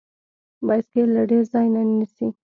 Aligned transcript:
بایسکل 0.67 1.07
له 1.15 1.23
ډیر 1.29 1.43
ځای 1.53 1.67
نه 1.75 1.81
نیسي. 1.89 2.27